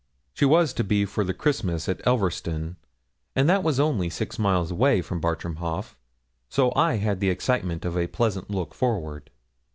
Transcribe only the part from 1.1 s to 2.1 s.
the Christmas at